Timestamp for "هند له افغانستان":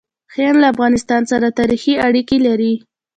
0.35-1.21